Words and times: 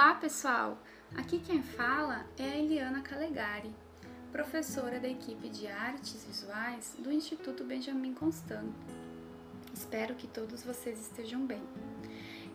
Olá, 0.00 0.14
pessoal! 0.14 0.78
Aqui 1.16 1.40
quem 1.40 1.60
fala 1.60 2.24
é 2.38 2.44
a 2.44 2.56
Eliana 2.56 3.02
Calegari, 3.02 3.74
professora 4.30 5.00
da 5.00 5.08
equipe 5.08 5.48
de 5.48 5.66
Artes 5.66 6.24
Visuais 6.24 6.94
do 7.00 7.10
Instituto 7.10 7.64
Benjamin 7.64 8.14
Constant. 8.14 8.72
Espero 9.74 10.14
que 10.14 10.28
todos 10.28 10.62
vocês 10.62 11.00
estejam 11.00 11.44
bem. 11.44 11.60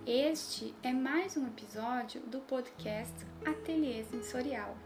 Este 0.07 0.73
é 0.81 0.93
mais 0.93 1.35
um 1.35 1.45
episódio 1.45 2.21
do 2.21 2.39
podcast 2.39 3.13
Ateliê 3.45 4.05
Sensorial. 4.05 4.77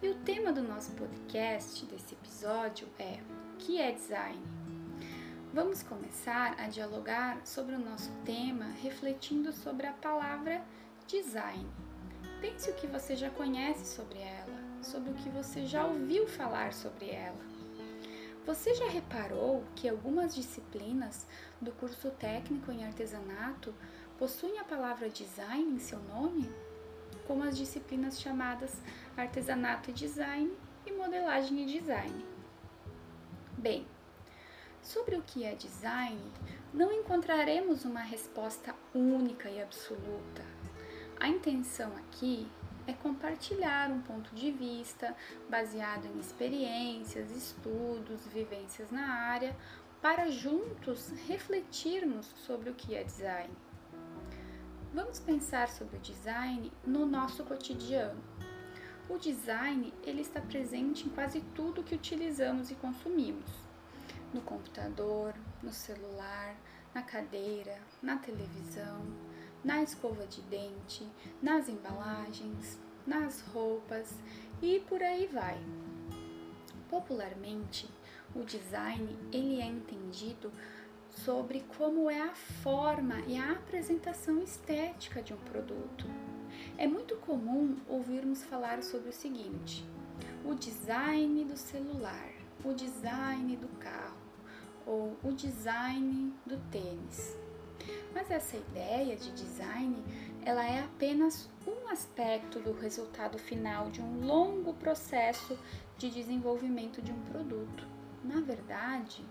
E 0.00 0.08
o 0.08 0.14
tema 0.20 0.52
do 0.52 0.62
nosso 0.62 0.92
podcast 0.92 1.84
desse 1.86 2.14
episódio 2.14 2.86
é 2.96 3.18
O 3.54 3.56
que 3.56 3.80
é 3.80 3.90
design? 3.90 4.40
Vamos 5.52 5.82
começar 5.82 6.54
a 6.60 6.68
dialogar 6.68 7.44
sobre 7.44 7.74
o 7.74 7.80
nosso 7.80 8.12
tema 8.24 8.66
refletindo 8.80 9.52
sobre 9.52 9.88
a 9.88 9.92
palavra 9.94 10.64
design. 11.08 11.87
Pense 12.40 12.70
o 12.70 12.74
que 12.74 12.86
você 12.86 13.16
já 13.16 13.30
conhece 13.30 13.84
sobre 13.84 14.20
ela, 14.20 14.62
sobre 14.80 15.10
o 15.10 15.14
que 15.14 15.28
você 15.28 15.66
já 15.66 15.84
ouviu 15.84 16.24
falar 16.28 16.72
sobre 16.72 17.10
ela. 17.10 17.44
Você 18.46 18.74
já 18.76 18.88
reparou 18.88 19.64
que 19.74 19.88
algumas 19.88 20.36
disciplinas 20.36 21.26
do 21.60 21.72
curso 21.72 22.10
técnico 22.12 22.70
em 22.70 22.84
artesanato 22.84 23.74
possuem 24.16 24.56
a 24.60 24.64
palavra 24.64 25.10
design 25.10 25.74
em 25.74 25.80
seu 25.80 25.98
nome? 26.04 26.48
Como 27.26 27.42
as 27.42 27.58
disciplinas 27.58 28.20
chamadas 28.20 28.80
artesanato 29.16 29.90
e 29.90 29.92
design 29.92 30.56
e 30.86 30.92
modelagem 30.92 31.62
e 31.62 31.80
design. 31.80 32.24
Bem, 33.58 33.84
sobre 34.80 35.16
o 35.16 35.22
que 35.22 35.44
é 35.44 35.56
design, 35.56 36.22
não 36.72 36.92
encontraremos 36.92 37.84
uma 37.84 38.00
resposta 38.00 38.74
única 38.94 39.50
e 39.50 39.60
absoluta 39.60 40.67
a 41.20 41.28
intenção 41.28 41.94
aqui 41.96 42.46
é 42.86 42.92
compartilhar 42.92 43.90
um 43.90 44.00
ponto 44.00 44.34
de 44.34 44.50
vista 44.50 45.14
baseado 45.48 46.06
em 46.06 46.18
experiências, 46.18 47.30
estudos, 47.30 48.26
vivências 48.28 48.90
na 48.90 49.06
área, 49.06 49.54
para 50.00 50.30
juntos 50.30 51.10
refletirmos 51.26 52.26
sobre 52.46 52.70
o 52.70 52.74
que 52.74 52.94
é 52.94 53.02
design. 53.02 53.52
Vamos 54.94 55.18
pensar 55.18 55.68
sobre 55.68 55.96
o 55.96 56.00
design 56.00 56.72
no 56.86 57.04
nosso 57.04 57.44
cotidiano. 57.44 58.22
O 59.08 59.18
design 59.18 59.92
ele 60.04 60.22
está 60.22 60.40
presente 60.40 61.06
em 61.06 61.10
quase 61.10 61.40
tudo 61.54 61.82
que 61.82 61.94
utilizamos 61.94 62.70
e 62.70 62.74
consumimos. 62.74 63.50
No 64.32 64.40
computador, 64.40 65.34
no 65.62 65.72
celular, 65.72 66.54
na 66.94 67.02
cadeira, 67.02 67.78
na 68.02 68.16
televisão, 68.16 69.02
na 69.64 69.82
escova 69.82 70.26
de 70.26 70.40
dente, 70.42 71.06
nas 71.42 71.68
embalagens, 71.68 72.78
nas 73.06 73.40
roupas 73.52 74.14
e 74.62 74.80
por 74.88 75.02
aí 75.02 75.26
vai. 75.26 75.58
Popularmente, 76.88 77.88
o 78.34 78.42
design 78.44 79.16
ele 79.32 79.60
é 79.60 79.66
entendido 79.66 80.52
sobre 81.10 81.64
como 81.76 82.10
é 82.10 82.20
a 82.20 82.34
forma 82.34 83.20
e 83.26 83.36
a 83.36 83.52
apresentação 83.52 84.40
estética 84.42 85.22
de 85.22 85.32
um 85.32 85.38
produto. 85.38 86.06
É 86.76 86.86
muito 86.86 87.16
comum 87.16 87.76
ouvirmos 87.88 88.44
falar 88.44 88.82
sobre 88.82 89.10
o 89.10 89.12
seguinte: 89.12 89.84
o 90.44 90.54
design 90.54 91.44
do 91.44 91.56
celular, 91.56 92.30
o 92.64 92.72
design 92.72 93.56
do 93.56 93.68
carro 93.78 94.16
ou 94.86 95.16
o 95.22 95.32
design 95.32 96.32
do 96.46 96.56
tênis. 96.70 97.47
Mas 98.14 98.30
essa 98.30 98.56
ideia 98.56 99.16
de 99.16 99.30
design, 99.32 100.02
ela 100.44 100.64
é 100.64 100.80
apenas 100.80 101.48
um 101.66 101.88
aspecto 101.88 102.58
do 102.60 102.72
resultado 102.72 103.38
final 103.38 103.90
de 103.90 104.00
um 104.00 104.26
longo 104.26 104.74
processo 104.74 105.58
de 105.96 106.10
desenvolvimento 106.10 107.02
de 107.02 107.12
um 107.12 107.20
produto. 107.22 107.86
Na 108.24 108.40
verdade, 108.40 109.24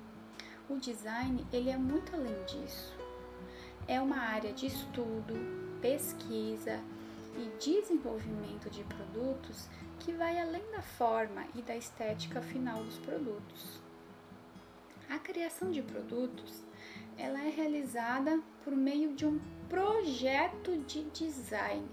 o 0.69 0.77
design, 0.77 1.45
ele 1.51 1.69
é 1.69 1.77
muito 1.77 2.15
além 2.15 2.43
disso. 2.45 2.95
É 3.87 4.01
uma 4.01 4.17
área 4.17 4.51
de 4.51 4.67
estudo, 4.67 5.33
pesquisa 5.81 6.79
e 7.37 7.49
desenvolvimento 7.59 8.69
de 8.69 8.83
produtos 8.83 9.69
que 9.99 10.11
vai 10.11 10.39
além 10.39 10.63
da 10.71 10.81
forma 10.81 11.45
e 11.55 11.61
da 11.61 11.75
estética 11.75 12.41
final 12.41 12.83
dos 12.83 12.97
produtos. 12.97 13.86
A 15.09 15.17
criação 15.17 15.71
de 15.71 15.81
produtos 15.81 16.63
ela 17.17 17.41
é 17.41 17.49
realizada 17.49 18.41
por 18.63 18.75
meio 18.75 19.13
de 19.13 19.25
um 19.25 19.39
projeto 19.69 20.77
de 20.79 21.03
design. 21.05 21.87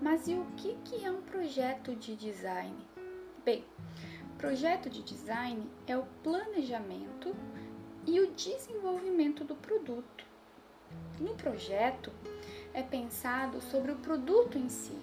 Mas 0.00 0.26
e 0.26 0.34
o 0.34 0.46
que, 0.56 0.74
que 0.84 1.04
é 1.04 1.10
um 1.10 1.20
projeto 1.20 1.94
de 1.94 2.16
design? 2.16 2.74
Bem, 3.44 3.64
projeto 4.38 4.88
de 4.88 5.02
design 5.02 5.70
é 5.86 5.96
o 5.96 6.06
planejamento 6.22 7.34
e 8.06 8.20
o 8.20 8.32
desenvolvimento 8.32 9.44
do 9.44 9.54
produto. 9.54 10.24
No 11.20 11.34
projeto 11.34 12.10
é 12.72 12.82
pensado 12.82 13.60
sobre 13.60 13.92
o 13.92 13.96
produto 13.96 14.56
em 14.56 14.68
si, 14.68 14.96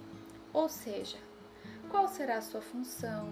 ou 0.51 0.67
seja, 0.67 1.17
qual 1.89 2.07
será 2.07 2.37
a 2.37 2.41
sua 2.41 2.61
função, 2.61 3.29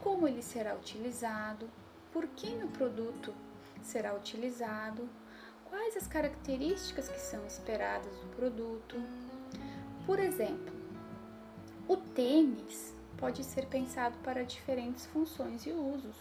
como 0.00 0.26
ele 0.26 0.42
será 0.42 0.74
utilizado, 0.74 1.68
por 2.14 2.28
quem 2.28 2.62
o 2.62 2.68
produto 2.68 3.34
será 3.82 4.14
utilizado, 4.14 5.08
quais 5.64 5.96
as 5.96 6.06
características 6.06 7.08
que 7.08 7.18
são 7.18 7.44
esperadas 7.44 8.16
do 8.20 8.28
produto. 8.36 8.94
Por 10.06 10.20
exemplo, 10.20 10.72
o 11.88 11.96
tênis 11.96 12.94
pode 13.18 13.42
ser 13.42 13.66
pensado 13.66 14.16
para 14.18 14.44
diferentes 14.44 15.06
funções 15.06 15.66
e 15.66 15.72
usos, 15.72 16.16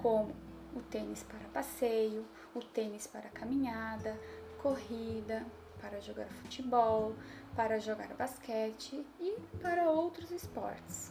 como 0.00 0.32
o 0.76 0.80
tênis 0.80 1.24
para 1.24 1.48
passeio, 1.48 2.24
o 2.54 2.60
tênis 2.60 3.08
para 3.08 3.28
caminhada, 3.30 4.16
corrida, 4.62 5.44
para 5.80 6.00
jogar 6.00 6.28
futebol, 6.28 7.16
para 7.56 7.80
jogar 7.80 8.14
basquete 8.14 9.04
e 9.18 9.36
para 9.60 9.90
outros 9.90 10.30
esportes. 10.30 11.10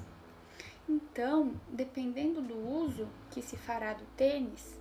Então, 0.87 1.53
dependendo 1.69 2.41
do 2.41 2.55
uso 2.55 3.07
que 3.31 3.41
se 3.41 3.57
fará 3.57 3.93
do 3.93 4.05
tênis, 4.15 4.79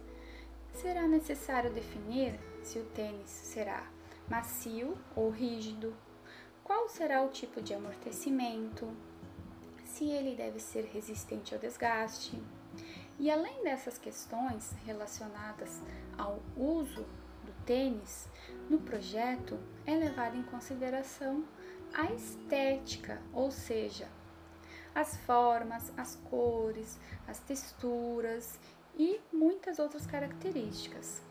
será 0.73 1.07
necessário 1.07 1.73
definir 1.73 2.39
se 2.63 2.79
o 2.79 2.85
tênis 2.87 3.31
será 3.31 3.87
macio 4.29 4.99
ou 5.17 5.31
rígido, 5.31 5.95
qual 6.63 6.89
será 6.89 7.23
o 7.23 7.29
tipo 7.29 7.63
de 7.63 7.73
amortecimento, 7.73 8.89
se 9.85 10.09
ele 10.09 10.35
deve 10.35 10.59
ser 10.59 10.85
resistente 10.87 11.55
ao 11.55 11.61
desgaste. 11.61 12.43
E 13.19 13.31
além 13.31 13.63
dessas 13.63 13.97
questões 13.97 14.73
relacionadas 14.85 15.81
ao 16.19 16.41
uso 16.57 17.07
do 17.45 17.53
tênis, 17.65 18.29
no 18.69 18.81
projeto 18.81 19.59
é 19.87 19.95
levada 19.95 20.37
em 20.37 20.43
consideração 20.43 21.45
a 21.95 22.13
estética, 22.13 23.23
ou 23.33 23.51
seja, 23.51 24.09
as 24.95 25.17
formas, 25.19 25.93
as 25.97 26.17
cores, 26.31 26.99
as 27.27 27.39
texturas 27.41 28.59
e 28.97 29.21
muitas 29.33 29.79
outras 29.79 30.07
características. 30.07 31.23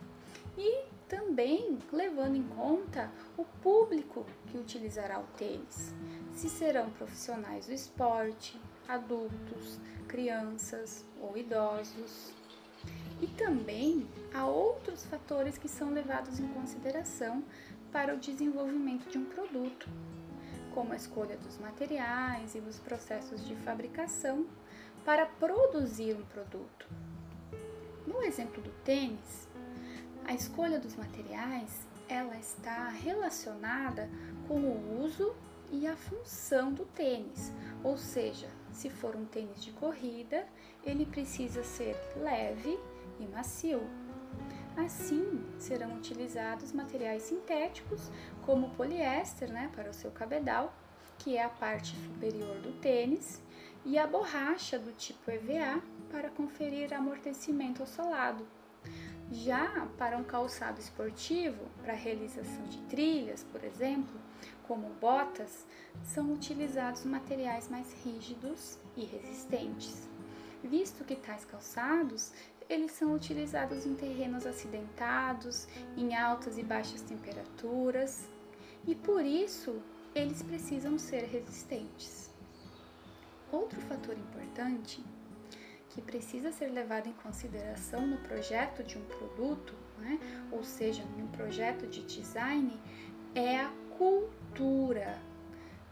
E 0.57 0.85
também 1.07 1.79
levando 1.91 2.35
em 2.35 2.44
conta 2.44 3.09
o 3.38 3.46
público 3.46 4.25
que 4.47 4.57
utilizará 4.57 5.19
o 5.19 5.38
tênis, 5.38 5.94
se 6.31 6.50
serão 6.50 6.90
profissionais 6.91 7.68
do 7.68 7.74
esporte, 7.74 8.59
adultos, 8.88 9.80
crianças 10.07 11.06
ou 11.22 11.38
idosos. 11.38 12.34
E 13.22 13.28
também 13.28 14.07
há 14.34 14.45
outros 14.45 15.06
fatores 15.06 15.57
que 15.57 15.69
são 15.69 15.91
levados 15.91 16.40
em 16.40 16.47
consideração 16.50 17.44
para 17.92 18.13
o 18.13 18.18
desenvolvimento 18.18 19.09
de 19.09 19.18
um 19.18 19.25
produto, 19.25 19.88
como 20.74 20.94
a 20.94 20.96
escolha 20.96 21.38
dos 21.38 21.58
materiais 21.58 22.56
e 22.56 22.62
dos 22.62 22.80
processos 22.80 23.46
de 23.48 23.56
fabricação 23.58 24.46
para 25.06 25.25
produzir 25.25 26.16
um 26.16 26.24
produto. 26.25 26.88
No 28.06 28.22
exemplo 28.24 28.62
do 28.62 28.72
tênis, 28.84 29.48
a 30.25 30.34
escolha 30.34 30.80
dos 30.80 30.96
materiais, 30.96 31.86
ela 32.08 32.38
está 32.38 32.90
relacionada 32.90 34.10
com 34.48 34.60
o 34.60 35.04
uso 35.04 35.34
e 35.72 35.88
a 35.88 35.96
função 35.96 36.72
do 36.72 36.86
tênis, 36.86 37.52
ou 37.84 37.98
seja, 37.98 38.48
se 38.72 38.90
for 38.90 39.16
um 39.16 39.26
tênis 39.26 39.64
de 39.64 39.72
corrida, 39.72 40.46
ele 40.84 41.06
precisa 41.06 41.64
ser 41.64 41.96
leve 42.18 42.80
e 43.19 43.26
macio. 43.28 43.81
Assim, 44.78 45.44
serão 45.63 45.95
utilizados 45.95 46.71
materiais 46.71 47.24
sintéticos, 47.24 48.12
como 48.45 48.69
poliéster, 48.71 49.51
né, 49.51 49.71
para 49.75 49.89
o 49.89 49.94
seu 49.94 50.12
cabedal, 50.12 50.74
que 51.18 51.38
é 51.38 51.44
a 51.44 51.50
parte 51.50 51.95
superior 51.95 52.60
do 52.60 52.74
tênis, 52.74 53.42
e 53.86 53.98
a 53.98 54.06
borracha 54.06 54.77
do 54.77 54.92
tipo 54.94 55.31
EVA 55.31 55.81
para 56.10 56.30
conferir 56.30 56.94
amortecimento 56.94 57.81
ao 57.81 57.88
solado. 57.88 58.45
Já 59.31 59.88
para 59.98 60.18
um 60.18 60.24
calçado 60.24 60.80
esportivo, 60.80 61.66
para 61.81 61.94
realização 61.94 62.63
de 62.66 62.80
trilhas, 62.83 63.44
por 63.44 63.63
exemplo, 63.63 64.19
como 64.68 64.89
botas, 65.01 65.66
são 66.04 66.31
utilizados 66.33 67.06
materiais 67.06 67.69
mais 67.69 67.92
rígidos 68.04 68.77
e 68.95 69.06
resistentes, 69.06 70.07
visto 70.63 71.04
que 71.04 71.16
tais 71.16 71.45
calçados 71.45 72.31
eles 72.69 72.92
são 72.92 73.13
utilizados 73.13 73.86
em 73.86 73.95
terrenos 73.95 74.45
acidentados, 74.45 75.68
em 75.98 76.15
altas 76.15 76.57
e 76.57 76.63
baixas 76.63 77.01
temperaturas, 77.01 78.27
e 78.88 78.95
por 78.95 79.25
isso 79.25 79.81
eles 80.15 80.42
precisam 80.42 80.98
ser 80.98 81.24
resistentes. 81.24 82.30
Outro 83.51 83.80
fator 83.81 84.18
importante 84.18 85.04
que 85.89 86.01
precisa 86.01 86.51
ser 86.51 86.68
levado 86.68 87.07
em 87.07 87.13
consideração 87.13 88.06
no 88.07 88.18
projeto 88.18 88.83
de 88.83 88.98
um 88.98 89.06
produto, 89.06 89.75
né, 90.00 90.19
ou 90.51 90.63
seja, 90.63 91.04
no 91.18 91.27
projeto 91.27 91.86
de 91.86 92.04
design, 92.04 92.80
é 93.36 93.59
a 93.59 93.71
cultura. 93.98 95.21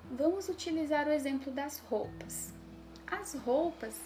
Vamos 0.10 0.50
utilizar 0.50 1.08
o 1.08 1.12
exemplo 1.12 1.52
das 1.52 1.80
roupas. 1.80 2.54
As 3.06 3.36
roupas 3.36 4.00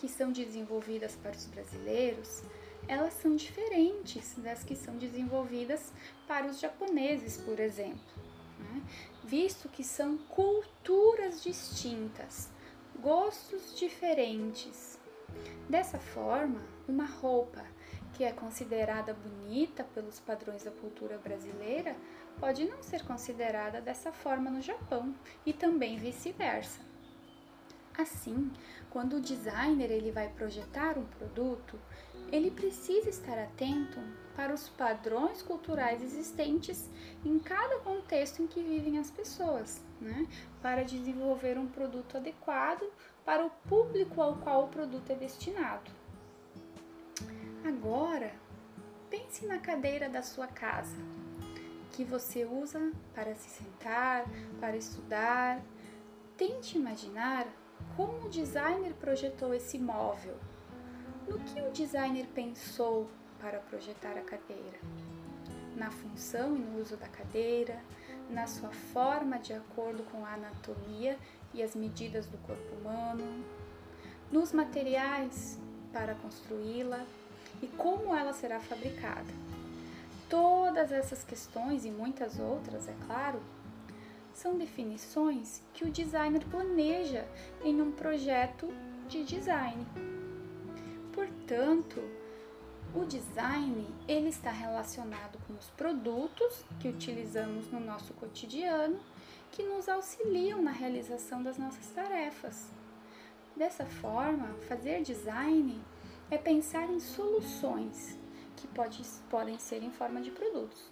que 0.00 0.08
são 0.08 0.32
desenvolvidas 0.32 1.14
para 1.16 1.36
os 1.36 1.44
brasileiros, 1.44 2.42
elas 2.88 3.12
são 3.12 3.36
diferentes 3.36 4.34
das 4.38 4.64
que 4.64 4.74
são 4.74 4.96
desenvolvidas 4.96 5.92
para 6.26 6.46
os 6.46 6.58
japoneses, 6.58 7.36
por 7.36 7.60
exemplo, 7.60 8.00
né? 8.58 8.82
visto 9.22 9.68
que 9.68 9.84
são 9.84 10.16
culturas 10.16 11.42
distintas, 11.42 12.48
gostos 12.98 13.78
diferentes. 13.78 14.98
Dessa 15.68 15.98
forma, 15.98 16.60
uma 16.88 17.04
roupa 17.04 17.64
que 18.14 18.24
é 18.24 18.32
considerada 18.32 19.14
bonita 19.14 19.84
pelos 19.94 20.18
padrões 20.18 20.64
da 20.64 20.70
cultura 20.70 21.18
brasileira 21.18 21.94
pode 22.40 22.64
não 22.64 22.82
ser 22.82 23.04
considerada 23.04 23.80
dessa 23.82 24.10
forma 24.10 24.50
no 24.50 24.62
Japão 24.62 25.14
e 25.44 25.52
também 25.52 25.98
vice-versa. 25.98 26.89
Assim, 28.00 28.50
quando 28.88 29.16
o 29.16 29.20
designer 29.20 29.90
ele 29.90 30.10
vai 30.10 30.26
projetar 30.30 30.96
um 30.96 31.04
produto, 31.04 31.78
ele 32.32 32.50
precisa 32.50 33.10
estar 33.10 33.38
atento 33.38 34.00
para 34.34 34.54
os 34.54 34.70
padrões 34.70 35.42
culturais 35.42 36.02
existentes 36.02 36.88
em 37.22 37.38
cada 37.38 37.78
contexto 37.80 38.40
em 38.40 38.46
que 38.46 38.62
vivem 38.62 38.98
as 38.98 39.10
pessoas, 39.10 39.84
né? 40.00 40.26
para 40.62 40.82
desenvolver 40.82 41.58
um 41.58 41.66
produto 41.66 42.16
adequado 42.16 42.90
para 43.22 43.44
o 43.44 43.50
público 43.68 44.22
ao 44.22 44.36
qual 44.36 44.64
o 44.64 44.68
produto 44.68 45.10
é 45.10 45.14
destinado. 45.14 45.90
Agora, 47.62 48.32
pense 49.10 49.44
na 49.44 49.58
cadeira 49.58 50.08
da 50.08 50.22
sua 50.22 50.46
casa, 50.46 50.96
que 51.92 52.02
você 52.02 52.46
usa 52.46 52.92
para 53.14 53.34
se 53.34 53.50
sentar, 53.50 54.24
para 54.58 54.74
estudar. 54.74 55.60
Tente 56.38 56.78
imaginar 56.78 57.46
como 57.96 58.26
o 58.26 58.28
designer 58.28 58.94
projetou 58.94 59.52
esse 59.54 59.78
móvel? 59.78 60.36
No 61.28 61.38
que 61.40 61.60
o 61.60 61.70
designer 61.70 62.26
pensou 62.34 63.08
para 63.40 63.58
projetar 63.58 64.16
a 64.16 64.22
cadeira? 64.22 64.78
Na 65.76 65.90
função 65.90 66.56
e 66.56 66.58
no 66.58 66.80
uso 66.80 66.96
da 66.96 67.08
cadeira, 67.08 67.80
na 68.30 68.46
sua 68.46 68.70
forma 68.70 69.38
de 69.38 69.52
acordo 69.52 70.02
com 70.04 70.24
a 70.24 70.34
anatomia 70.34 71.18
e 71.52 71.62
as 71.62 71.74
medidas 71.74 72.26
do 72.26 72.38
corpo 72.38 72.74
humano, 72.76 73.44
nos 74.30 74.52
materiais 74.52 75.58
para 75.92 76.14
construí-la 76.14 77.04
e 77.62 77.66
como 77.66 78.14
ela 78.14 78.32
será 78.32 78.60
fabricada. 78.60 79.32
Todas 80.28 80.92
essas 80.92 81.24
questões 81.24 81.84
e 81.84 81.90
muitas 81.90 82.38
outras, 82.38 82.88
é 82.88 82.94
claro, 83.06 83.40
são 84.40 84.56
definições 84.56 85.62
que 85.74 85.84
o 85.84 85.90
designer 85.90 86.42
planeja 86.46 87.28
em 87.62 87.78
um 87.82 87.92
projeto 87.92 88.72
de 89.06 89.22
design. 89.22 89.86
Portanto, 91.12 92.00
o 92.94 93.04
design 93.04 93.86
ele 94.08 94.30
está 94.30 94.50
relacionado 94.50 95.38
com 95.46 95.52
os 95.52 95.68
produtos 95.70 96.64
que 96.80 96.88
utilizamos 96.88 97.70
no 97.70 97.80
nosso 97.80 98.14
cotidiano, 98.14 98.98
que 99.52 99.62
nos 99.62 99.90
auxiliam 99.90 100.62
na 100.62 100.70
realização 100.70 101.42
das 101.42 101.58
nossas 101.58 101.90
tarefas. 101.90 102.70
Dessa 103.54 103.84
forma, 103.84 104.54
fazer 104.66 105.02
design 105.02 105.78
é 106.30 106.38
pensar 106.38 106.88
em 106.88 106.98
soluções 106.98 108.18
que 108.56 108.66
pode, 108.68 109.02
podem 109.28 109.58
ser 109.58 109.82
em 109.82 109.90
forma 109.90 110.22
de 110.22 110.30
produtos 110.30 110.88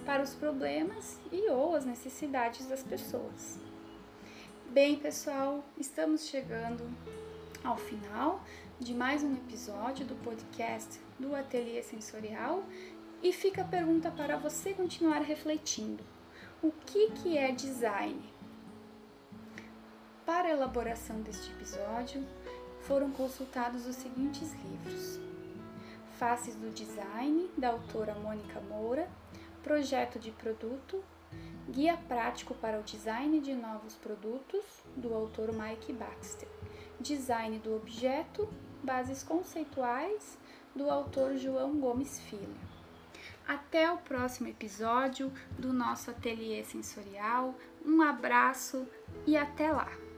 para 0.00 0.22
os 0.22 0.34
problemas 0.34 1.18
e 1.30 1.50
ou 1.50 1.74
as 1.74 1.84
necessidades 1.84 2.66
das 2.66 2.82
pessoas. 2.82 3.58
Bem, 4.70 4.96
pessoal, 4.96 5.64
estamos 5.78 6.26
chegando 6.26 6.88
ao 7.62 7.76
final 7.76 8.42
de 8.78 8.94
mais 8.94 9.22
um 9.22 9.34
episódio 9.34 10.06
do 10.06 10.14
podcast 10.16 11.00
do 11.18 11.34
Ateliê 11.34 11.82
Sensorial 11.82 12.64
e 13.22 13.32
fica 13.32 13.62
a 13.62 13.66
pergunta 13.66 14.10
para 14.10 14.36
você 14.36 14.72
continuar 14.72 15.20
refletindo. 15.20 16.02
O 16.62 16.72
que, 16.72 17.10
que 17.10 17.36
é 17.36 17.52
design? 17.52 18.22
Para 20.24 20.48
a 20.48 20.52
elaboração 20.52 21.20
deste 21.20 21.50
episódio, 21.50 22.26
foram 22.82 23.10
consultados 23.10 23.86
os 23.86 23.96
seguintes 23.96 24.54
livros: 24.64 25.20
Faces 26.18 26.54
do 26.54 26.70
Design, 26.70 27.50
da 27.58 27.70
autora 27.70 28.14
Mônica 28.14 28.60
Moura, 28.60 29.08
Projeto 29.62 30.18
de 30.18 30.30
produto, 30.30 31.02
Guia 31.68 31.96
prático 32.08 32.52
para 32.54 32.80
o 32.80 32.82
design 32.82 33.40
de 33.40 33.54
novos 33.54 33.94
produtos, 33.94 34.64
do 34.96 35.14
autor 35.14 35.52
Mike 35.52 35.92
Baxter. 35.92 36.48
Design 36.98 37.60
do 37.60 37.76
objeto, 37.76 38.48
bases 38.82 39.22
conceituais, 39.22 40.36
do 40.74 40.90
autor 40.90 41.36
João 41.36 41.78
Gomes 41.78 42.18
Filho. 42.20 42.56
Até 43.46 43.90
o 43.92 43.98
próximo 43.98 44.48
episódio 44.48 45.32
do 45.56 45.72
nosso 45.72 46.10
ateliê 46.10 46.64
sensorial. 46.64 47.54
Um 47.84 48.02
abraço 48.02 48.86
e 49.24 49.36
até 49.36 49.70
lá! 49.70 50.09